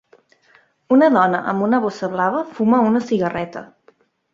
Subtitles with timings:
[0.97, 3.69] Una dona amb una bossa blava fuma una cigarreta